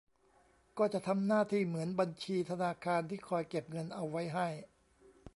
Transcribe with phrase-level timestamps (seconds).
[0.77, 4.47] ก็จะทำหน้าที่เหมือนบัญชีธนาคารที่คอยเก็บเงินเอาไว้ให้